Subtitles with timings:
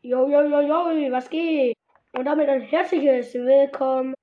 [0.00, 1.76] Jo, jo, jo, jo, was geht?
[2.12, 4.14] Und damit ein herzliches Willkommen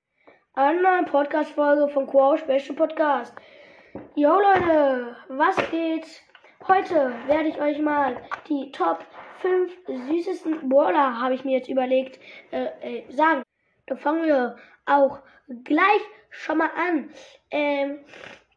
[0.53, 3.35] an einer Podcast-Folge von Quo Special Podcast.
[4.15, 6.05] Jo, Leute, was geht?
[6.65, 8.15] Heute werde ich euch mal
[8.47, 9.05] die Top
[9.39, 9.73] 5
[10.07, 12.21] süßesten Brawler, habe ich mir jetzt überlegt,
[12.51, 13.43] äh, äh, sagen.
[13.87, 14.55] Da fangen wir
[14.85, 15.19] auch
[15.65, 17.09] gleich schon mal an.
[17.51, 17.99] Ähm,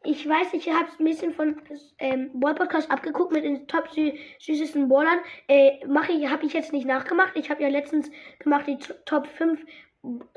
[0.03, 1.61] ich weiß, ich habe ein bisschen von
[1.97, 5.19] ähm, Ball Podcast abgeguckt mit den top sü süßesten Ballern.
[5.47, 7.35] Äh, mache ich, habe ich jetzt nicht nachgemacht.
[7.35, 8.09] Ich habe ja letztens
[8.39, 9.59] gemacht die Top 5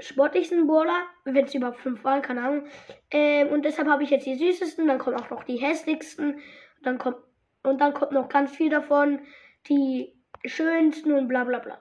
[0.01, 2.67] sportlichsten Baller, wenn es überhaupt 5 waren, keine Ahnung.
[3.13, 6.41] Ähm, und deshalb habe ich jetzt die süßesten, dann kommen auch noch die hässlichsten,
[6.83, 7.19] dann kommt
[7.63, 9.21] und dann kommt noch ganz viel davon,
[9.69, 10.13] die
[10.45, 11.81] schönsten und bla bla bla.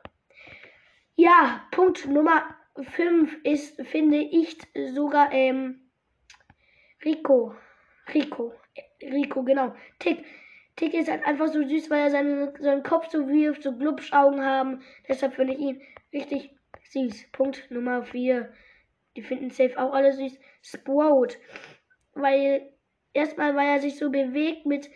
[1.16, 2.44] Ja, Punkt Nummer
[2.80, 4.60] 5 ist, finde ich,
[4.94, 5.90] sogar ähm,
[7.04, 7.56] Rico.
[8.14, 8.54] Rico.
[9.02, 9.76] Rico, genau.
[10.00, 10.24] Tick.
[10.76, 14.44] Tick ist halt einfach so süß, weil er seinen, seinen Kopf so wirft, so Glubschaugen
[14.44, 14.82] haben.
[15.08, 15.82] Deshalb finde ich ihn
[16.14, 16.56] richtig
[16.90, 17.32] süß.
[17.32, 18.52] Punkt Nummer 4.
[19.16, 20.40] Die finden safe auch alle süß.
[20.62, 21.36] Sprout.
[22.14, 22.72] Weil
[23.14, 24.90] erstmal, weil er sich so bewegt mit,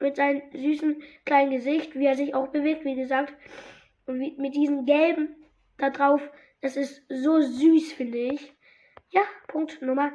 [0.00, 3.34] mit seinem süßen kleinen Gesicht, wie er sich auch bewegt, wie gesagt.
[4.06, 5.36] Und wie, mit diesem gelben
[5.78, 6.20] da drauf.
[6.60, 8.54] Das ist so süß, finde ich.
[9.10, 10.12] Ja, Punkt Nummer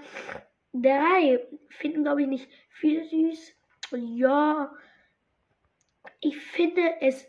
[0.73, 3.53] drei finden, glaube ich, nicht viele süß.
[3.91, 4.71] Ja,
[6.19, 7.25] ich finde, es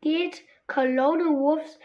[0.00, 1.78] geht Cologne Wolves,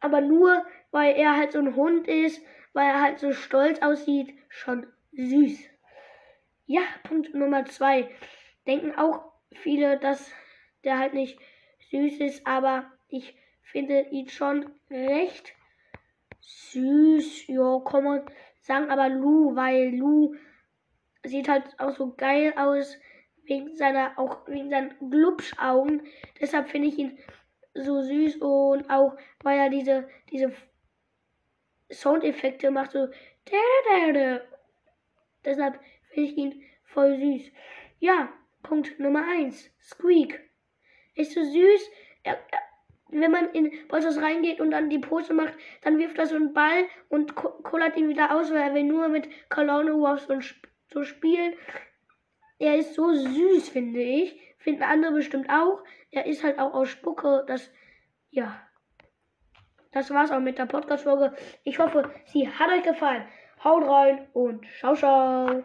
[0.00, 4.34] aber nur, weil er halt so ein Hund ist, weil er halt so stolz aussieht,
[4.48, 5.58] schon süß.
[6.66, 8.10] Ja, Punkt Nummer zwei.
[8.66, 10.30] Denken auch viele, dass
[10.84, 11.38] der halt nicht
[11.90, 15.54] süß ist, aber ich finde ihn schon recht
[16.40, 17.46] süß.
[17.48, 18.26] Ja, komm mal
[18.68, 20.36] sagen aber Lu, weil Lu
[21.24, 22.96] sieht halt auch so geil aus
[23.44, 26.02] wegen seiner auch wegen seinen Glubschaugen.
[26.40, 27.18] Deshalb finde ich ihn
[27.74, 30.52] so süß und auch weil er diese diese
[31.90, 33.08] Soundeffekte macht so
[35.44, 37.50] deshalb finde ich ihn voll süß.
[38.00, 38.32] Ja,
[38.62, 39.70] Punkt Nummer 1.
[39.80, 40.40] Squeak.
[41.14, 41.90] Ist so süß.
[42.22, 42.60] Er, er,
[43.10, 46.52] wenn man in Bosses reingeht und dann die Pose macht, dann wirft er so einen
[46.52, 50.54] Ball und kullert ihn wieder aus, weil er will nur mit Cologne Wolves und
[50.92, 51.54] so spielen.
[52.58, 54.38] Er ist so süß, finde ich.
[54.58, 55.82] Finden andere bestimmt auch.
[56.10, 57.44] Er ist halt auch aus Spucke.
[57.46, 57.70] Das,
[58.30, 58.60] ja.
[59.92, 61.34] Das war's auch mit der Podcast-Folge.
[61.64, 63.24] Ich hoffe, sie hat euch gefallen.
[63.62, 65.64] Haut rein und ciao, ciao.